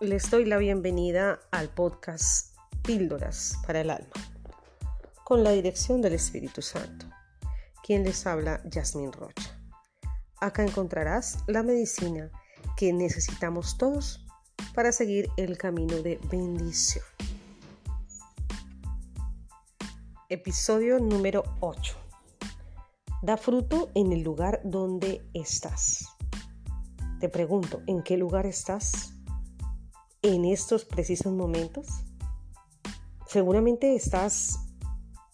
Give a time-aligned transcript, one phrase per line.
[0.00, 4.12] les doy la bienvenida al podcast Píldoras para el Alma,
[5.24, 7.06] con la dirección del Espíritu Santo.
[7.82, 9.58] Quien les habla, Yasmín Rocha.
[10.38, 12.30] Acá encontrarás la medicina
[12.76, 14.26] que necesitamos todos
[14.74, 17.04] para seguir el camino de bendición.
[20.28, 21.96] Episodio número 8.
[23.22, 26.06] Da fruto en el lugar donde estás.
[27.18, 29.15] Te pregunto, ¿en qué lugar estás?
[30.34, 31.86] En estos precisos momentos?
[33.28, 34.58] Seguramente estás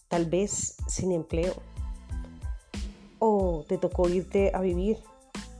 [0.07, 1.55] tal vez sin empleo
[3.17, 4.99] o te tocó irte a vivir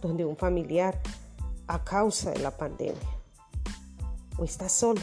[0.01, 1.01] donde un familiar
[1.67, 2.95] a causa de la pandemia.
[4.37, 5.01] O estás solo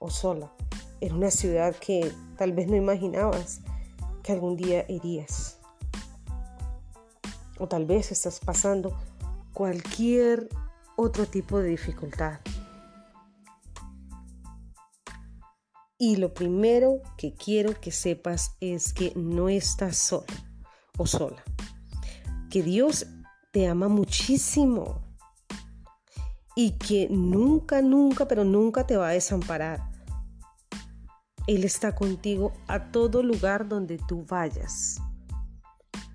[0.00, 0.50] o sola
[1.00, 3.60] en una ciudad que tal vez no imaginabas
[4.24, 5.58] que algún día irías.
[7.60, 8.96] O tal vez estás pasando
[9.52, 10.48] cualquier
[10.96, 12.40] otro tipo de dificultad.
[15.98, 20.26] Y lo primero que quiero que sepas es que no estás solo
[20.96, 21.42] o sola.
[22.50, 23.06] Que Dios
[23.52, 25.02] te ama muchísimo.
[26.54, 29.90] Y que nunca, nunca, pero nunca te va a desamparar.
[31.48, 35.00] Él está contigo a todo lugar donde tú vayas.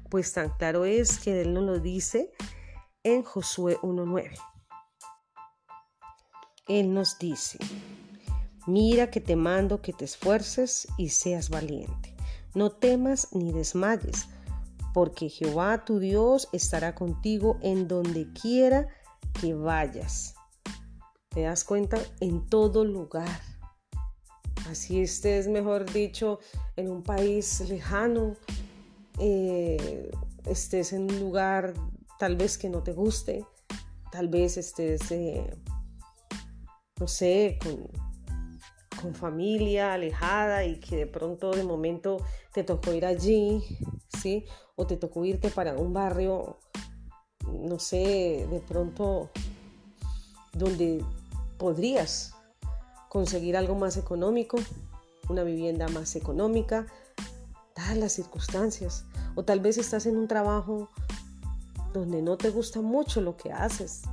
[0.09, 2.31] Pues tan claro es que Él nos lo dice
[3.03, 4.31] en Josué 1.9.
[6.67, 7.57] Él nos dice,
[8.65, 12.15] Mira que te mando que te esfuerces y seas valiente.
[12.53, 14.27] No temas ni desmayes,
[14.93, 18.87] porque Jehová tu Dios estará contigo en donde quiera
[19.41, 20.35] que vayas.
[21.29, 21.97] ¿Te das cuenta?
[22.21, 23.41] En todo lugar.
[24.69, 26.39] Así estés, mejor dicho,
[26.77, 28.37] en un país lejano,
[29.19, 30.09] eh,
[30.45, 31.73] estés en un lugar
[32.17, 33.45] tal vez que no te guste,
[34.11, 35.53] tal vez estés, eh,
[36.99, 37.89] no sé, con
[39.03, 42.17] con familia alejada y que de pronto de momento
[42.53, 43.61] te tocó ir allí,
[44.21, 44.45] ¿sí?
[44.75, 46.57] O te tocó irte para un barrio,
[47.51, 49.29] no sé, de pronto
[50.53, 51.03] donde
[51.57, 52.33] podrías
[53.09, 54.57] conseguir algo más económico,
[55.27, 56.87] una vivienda más económica,
[57.75, 59.05] dadas las circunstancias.
[59.35, 60.89] O tal vez estás en un trabajo
[61.91, 64.03] donde no te gusta mucho lo que haces,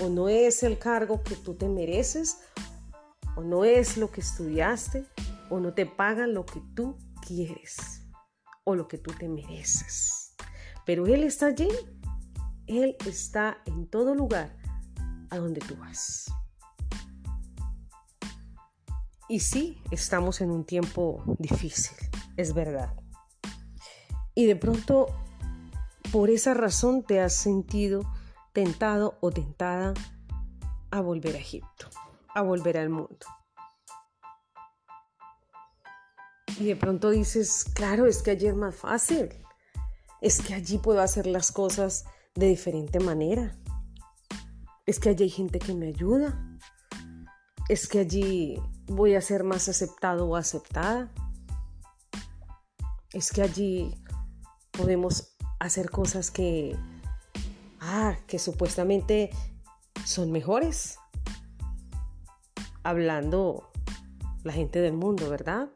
[0.00, 2.38] o no es el cargo que tú te mereces,
[3.38, 5.06] o no es lo que estudiaste,
[5.48, 8.02] o no te pagan lo que tú quieres,
[8.64, 10.34] o lo que tú te mereces.
[10.84, 11.68] Pero Él está allí,
[12.66, 14.56] Él está en todo lugar
[15.30, 16.26] a donde tú vas.
[19.28, 21.96] Y sí, estamos en un tiempo difícil,
[22.36, 22.92] es verdad.
[24.34, 25.06] Y de pronto,
[26.10, 28.02] por esa razón te has sentido
[28.52, 29.94] tentado o tentada
[30.90, 31.88] a volver a Egipto
[32.38, 33.26] a volver al mundo.
[36.58, 39.28] Y de pronto dices, claro, es que allí es más fácil.
[40.20, 42.04] Es que allí puedo hacer las cosas
[42.34, 43.56] de diferente manera.
[44.86, 46.58] Es que allí hay gente que me ayuda.
[47.68, 51.12] Es que allí voy a ser más aceptado o aceptada.
[53.12, 53.94] Es que allí
[54.72, 56.76] podemos hacer cosas que,
[57.80, 59.30] ah, que supuestamente
[60.04, 60.98] son mejores
[62.88, 63.70] hablando
[64.44, 65.68] la gente del mundo, ¿verdad?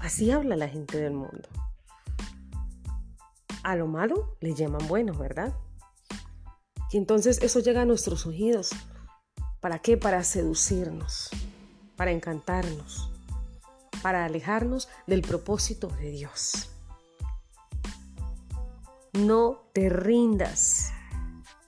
[0.00, 1.48] Así habla la gente del mundo.
[3.64, 5.56] A lo malo le llaman bueno, ¿verdad?
[6.92, 8.70] Y entonces eso llega a nuestros oídos.
[9.60, 9.96] ¿Para qué?
[9.96, 11.30] Para seducirnos,
[11.96, 13.10] para encantarnos,
[14.00, 16.70] para alejarnos del propósito de Dios.
[19.14, 20.92] No te rindas,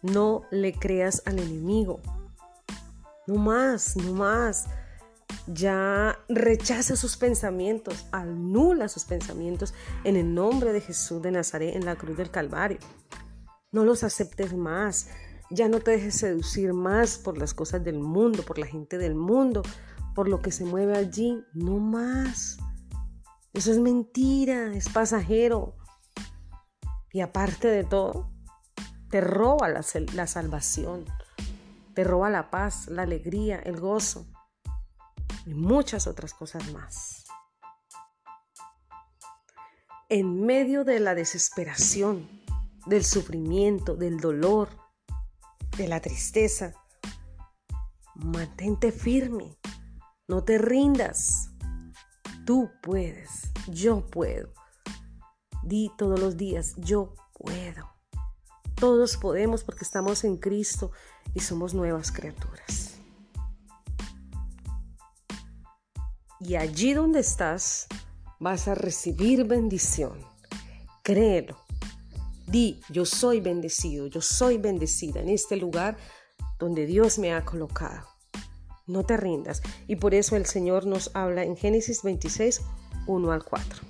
[0.03, 2.01] no le creas al enemigo.
[3.27, 4.67] No más, no más.
[5.47, 11.85] Ya rechaza sus pensamientos, anula sus pensamientos en el nombre de Jesús de Nazaret en
[11.85, 12.79] la cruz del Calvario.
[13.73, 15.09] No los aceptes más.
[15.51, 19.15] Ya no te dejes seducir más por las cosas del mundo, por la gente del
[19.15, 19.63] mundo,
[20.15, 21.45] por lo que se mueve allí.
[21.55, 22.59] No más.
[23.53, 25.77] Eso es mentira, es pasajero.
[27.13, 28.31] Y aparte de todo,
[29.11, 29.85] te roba la,
[30.15, 31.05] la salvación
[31.95, 34.27] te roba la paz, la alegría, el gozo
[35.47, 37.25] y muchas otras cosas más.
[40.09, 42.29] En medio de la desesperación,
[42.87, 44.69] del sufrimiento, del dolor,
[45.77, 46.75] de la tristeza,
[48.15, 49.57] mantente firme,
[50.27, 51.51] no te rindas.
[52.45, 54.53] Tú puedes, yo puedo.
[55.63, 58.00] Di todos los días, yo puedo.
[58.81, 60.91] Todos podemos porque estamos en Cristo
[61.35, 62.95] y somos nuevas criaturas.
[66.41, 67.87] Y allí donde estás
[68.39, 70.19] vas a recibir bendición.
[71.03, 71.59] Créelo.
[72.47, 75.99] Di, yo soy bendecido, yo soy bendecida en este lugar
[76.59, 78.09] donde Dios me ha colocado.
[78.87, 79.61] No te rindas.
[79.89, 82.63] Y por eso el Señor nos habla en Génesis 26,
[83.07, 83.83] 1 al 4.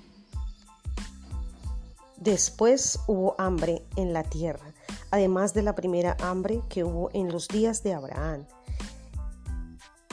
[2.17, 4.70] Después hubo hambre en la tierra,
[5.11, 8.47] además de la primera hambre que hubo en los días de Abraham.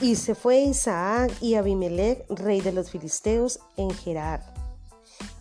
[0.01, 4.53] Y se fue Isaac y Abimelech, rey de los filisteos, en Gerar.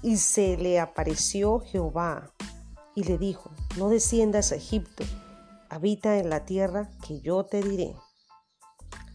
[0.03, 2.33] Y se le apareció Jehová
[2.95, 5.05] y le dijo, no desciendas a Egipto,
[5.69, 7.95] habita en la tierra que yo te diré.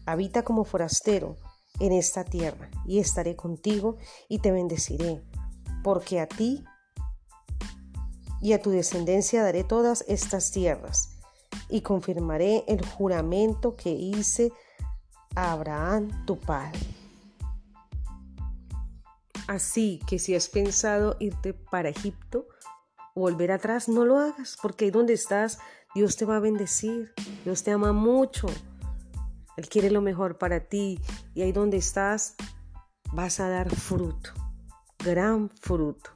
[0.06, 1.36] Habita como forastero
[1.80, 3.96] en esta tierra, y estaré contigo
[4.28, 5.22] y te bendeciré,
[5.82, 6.64] porque a ti
[8.44, 11.16] y a tu descendencia daré todas estas tierras,
[11.70, 14.52] y confirmaré el juramento que hice
[15.34, 16.78] Abraham tu padre.
[19.46, 22.46] Así que si has pensado irte para Egipto
[23.14, 25.58] volver atrás, no lo hagas, porque ahí donde estás,
[25.94, 27.14] Dios te va a bendecir.
[27.44, 28.46] Dios te ama mucho.
[29.56, 31.00] Él quiere lo mejor para ti.
[31.34, 32.34] Y ahí donde estás,
[33.10, 34.32] vas a dar fruto,
[34.98, 36.10] gran fruto.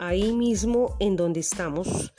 [0.00, 2.12] Ahí mismo en donde estamos,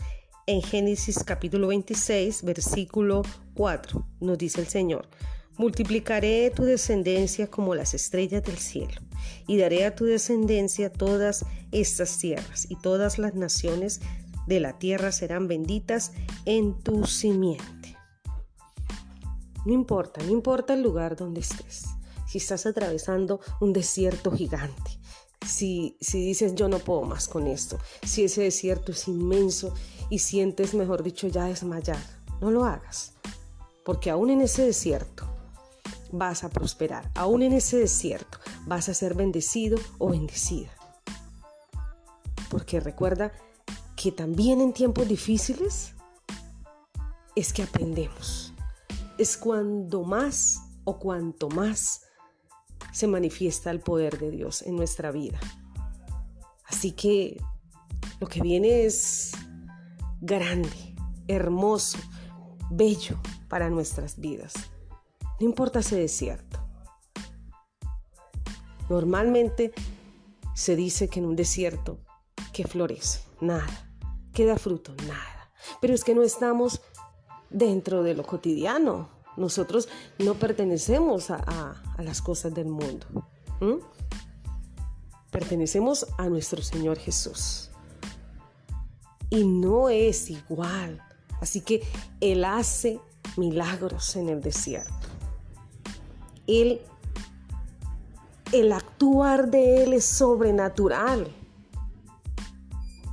[0.48, 3.24] en Génesis capítulo 26, versículo
[3.54, 5.10] 4, nos dice el Señor,
[5.58, 9.02] multiplicaré tu descendencia como las estrellas del cielo,
[9.46, 14.00] y daré a tu descendencia todas estas tierras, y todas las naciones
[14.48, 16.14] de la tierra serán benditas
[16.46, 17.98] en tu simiente.
[19.66, 21.88] No importa, no importa el lugar donde estés,
[22.26, 24.92] si estás atravesando un desierto gigante,
[25.46, 29.74] si, si dices yo no puedo más con esto, si ese desierto es inmenso
[30.10, 32.00] y sientes, mejor dicho, ya desmayar.
[32.42, 33.14] No lo hagas,
[33.84, 35.26] porque aún en ese desierto
[36.12, 40.72] vas a prosperar, aún en ese desierto vas a ser bendecido o bendecida.
[42.50, 43.32] Porque recuerda
[43.96, 45.94] que también en tiempos difíciles
[47.36, 48.54] es que aprendemos.
[49.18, 52.05] Es cuando más o cuanto más
[52.96, 55.38] se manifiesta el poder de Dios en nuestra vida.
[56.64, 57.42] Así que
[58.22, 59.34] lo que viene es
[60.22, 60.96] grande,
[61.28, 61.98] hermoso,
[62.72, 63.20] bello
[63.50, 64.54] para nuestras vidas.
[65.42, 66.66] No importa ese desierto.
[68.90, 69.74] Normalmente
[70.54, 72.00] se dice que en un desierto
[72.54, 73.92] que florece, nada,
[74.32, 75.52] que da fruto, nada.
[75.82, 76.82] Pero es que no estamos
[77.50, 79.10] dentro de lo cotidiano.
[79.38, 79.90] Nosotros
[80.20, 83.06] no pertenecemos a, las cosas del mundo.
[85.32, 87.70] Pertenecemos a nuestro Señor Jesús
[89.30, 91.02] y no es igual.
[91.42, 91.84] Así que
[92.22, 93.00] Él hace
[93.38, 94.94] milagros en el desierto.
[96.48, 96.82] Él,
[98.52, 101.28] el actuar de Él es sobrenatural.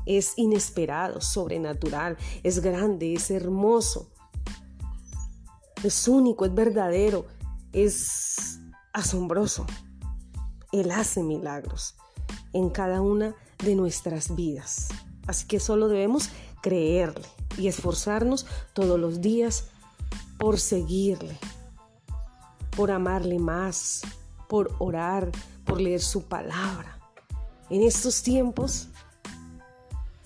[0.05, 4.11] Es inesperado, sobrenatural, es grande, es hermoso,
[5.83, 7.27] es único, es verdadero,
[7.73, 8.61] es
[8.93, 9.67] asombroso.
[10.73, 11.97] Él hace milagros
[12.53, 13.35] en cada una
[13.65, 14.89] de nuestras vidas.
[15.27, 16.31] Así que solo debemos
[16.63, 17.27] creerle
[17.59, 19.67] y esforzarnos todos los días
[20.39, 21.39] por seguirle,
[22.77, 24.03] por amarle más,
[24.49, 25.31] por orar,
[25.65, 26.99] por leer su palabra.
[27.71, 28.89] En estos tiempos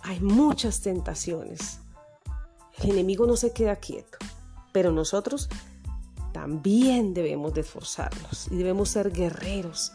[0.03, 1.81] hay muchas tentaciones.
[2.79, 4.19] El enemigo no se queda quieto,
[4.77, 5.49] pero nosotros
[6.35, 9.91] también debemos de esforzarnos y debemos ser guerreros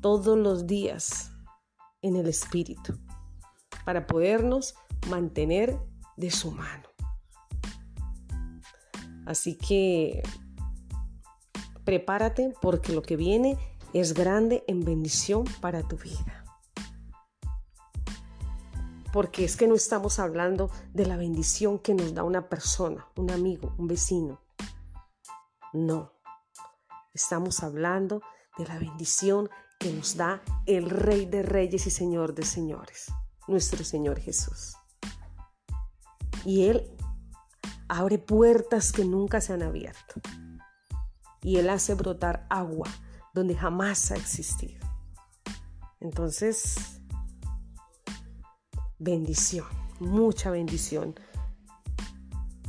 [0.00, 1.32] todos los días
[2.00, 2.98] en el Espíritu
[3.84, 4.74] para podernos
[5.10, 5.78] mantener
[6.16, 6.88] de su mano.
[9.26, 10.22] Así que
[11.84, 13.58] prepárate porque lo que viene
[13.92, 16.43] es grande en bendición para tu vida.
[19.14, 23.30] Porque es que no estamos hablando de la bendición que nos da una persona, un
[23.30, 24.40] amigo, un vecino.
[25.72, 26.10] No,
[27.12, 28.22] estamos hablando
[28.58, 33.12] de la bendición que nos da el Rey de Reyes y Señor de Señores
[33.46, 34.74] nuestro Señor Jesús.
[36.44, 36.90] Y Él
[37.86, 40.20] abre puertas que nunca se han abierto.
[41.40, 42.88] Y Él hace brotar agua
[43.32, 44.84] donde jamás ha existido.
[46.00, 47.00] Entonces,
[49.04, 49.66] bendición,
[50.00, 51.14] mucha bendición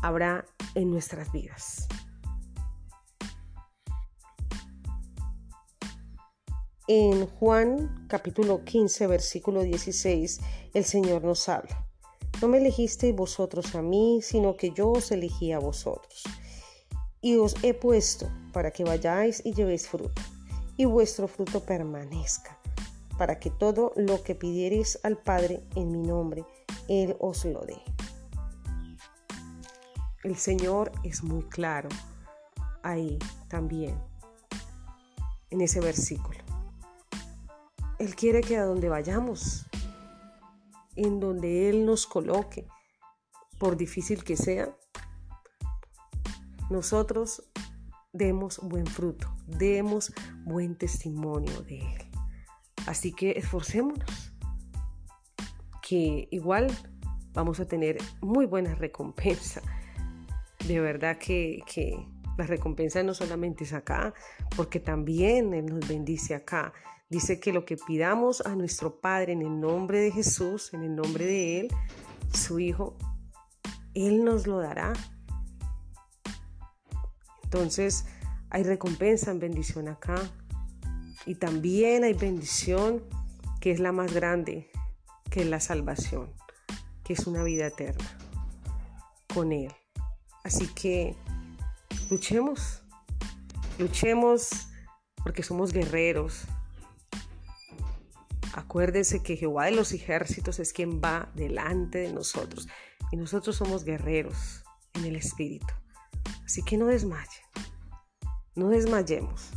[0.01, 1.87] habrá en nuestras vidas.
[6.87, 10.41] En Juan capítulo 15, versículo 16,
[10.73, 11.87] el Señor nos habla.
[12.41, 16.23] No me elegisteis vosotros a mí, sino que yo os elegí a vosotros.
[17.21, 20.21] y os he puesto para que vayáis y llevéis fruto,
[20.77, 22.59] y vuestro fruto permanezca,
[23.17, 26.45] para que todo lo que pidiereis al Padre en mi nombre,
[26.87, 27.81] Él os lo dé.
[30.23, 31.89] El Señor es muy claro
[32.83, 33.97] ahí también,
[35.49, 36.39] en ese versículo.
[37.99, 39.65] Él quiere que a donde vayamos,
[40.95, 42.67] en donde Él nos coloque,
[43.57, 44.75] por difícil que sea,
[46.69, 47.43] nosotros
[48.11, 52.04] demos buen fruto, demos buen testimonio de Él.
[52.85, 54.33] Así que esforcémonos,
[55.81, 56.67] que igual
[57.33, 59.61] vamos a tener muy buena recompensa.
[60.67, 61.95] De verdad que, que
[62.37, 64.13] la recompensa no solamente es acá,
[64.55, 66.73] porque también Él nos bendice acá.
[67.09, 70.95] Dice que lo que pidamos a nuestro Padre en el nombre de Jesús, en el
[70.95, 71.67] nombre de Él,
[72.33, 72.97] su Hijo,
[73.93, 74.93] Él nos lo dará.
[77.43, 78.05] Entonces
[78.49, 80.15] hay recompensa en bendición acá.
[81.25, 83.03] Y también hay bendición
[83.59, 84.69] que es la más grande,
[85.31, 86.31] que es la salvación,
[87.03, 88.17] que es una vida eterna
[89.33, 89.73] con Él.
[90.43, 91.15] Así que
[92.09, 92.83] luchemos,
[93.79, 94.67] luchemos
[95.23, 96.45] porque somos guerreros.
[98.53, 102.67] Acuérdese que Jehová de los ejércitos es quien va delante de nosotros
[103.11, 104.63] y nosotros somos guerreros
[104.93, 105.73] en el Espíritu.
[106.45, 107.43] Así que no desmayen,
[108.55, 109.49] no desmayemos,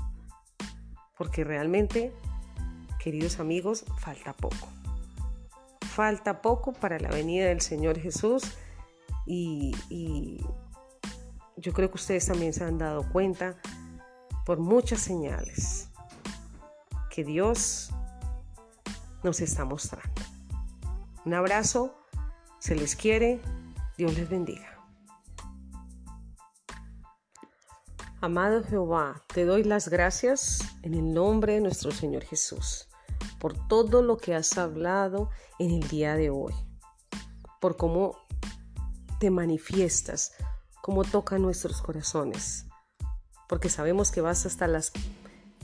[1.19, 2.13] porque realmente,
[3.03, 4.69] queridos amigos, falta poco.
[5.83, 8.45] Falta poco para la venida del Señor Jesús
[9.27, 10.41] y, y
[11.57, 13.57] yo creo que ustedes también se han dado cuenta
[14.47, 15.91] por muchas señales
[17.11, 17.91] que Dios
[19.25, 20.23] nos está mostrando.
[21.25, 21.99] Un abrazo,
[22.61, 23.41] se les quiere,
[23.97, 24.68] Dios les bendiga.
[28.21, 32.89] Amado Jehová, te doy las gracias en el nombre de nuestro Señor Jesús
[33.39, 36.53] por todo lo que has hablado en el día de hoy,
[37.61, 38.17] por cómo
[39.21, 40.33] te manifiestas,
[40.83, 42.67] cómo toca nuestros corazones,
[43.49, 44.91] porque sabemos que vas hasta las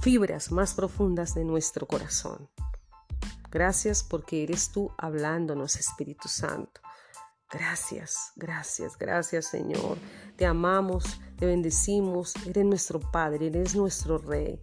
[0.00, 2.48] fibras más profundas de nuestro corazón.
[3.50, 6.80] Gracias porque eres tú hablándonos, Espíritu Santo.
[7.54, 9.96] Gracias, gracias, gracias Señor.
[10.36, 12.34] Te amamos, te bendecimos.
[12.46, 14.60] Eres nuestro Padre, eres nuestro Rey.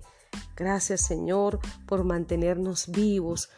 [0.58, 3.50] Gracias Señor por mantenernos vivos,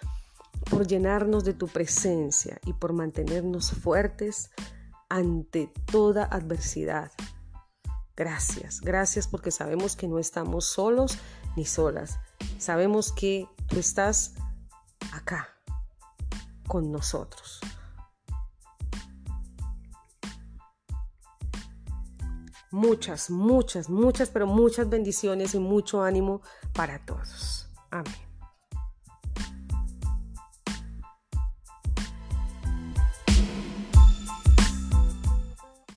[0.70, 4.52] por llenarnos de tu presencia y por mantenernos fuertes
[5.10, 7.12] ante toda adversidad.
[8.16, 11.18] Gracias, gracias porque sabemos que no estamos solos
[11.56, 12.20] ni solas.
[12.60, 14.36] Sabemos que tú estás
[15.12, 15.50] acá
[16.68, 17.62] con nosotros.
[22.74, 26.42] Muchas, muchas, muchas, pero muchas bendiciones y mucho ánimo
[26.74, 27.70] para todos.
[27.92, 28.33] Amén.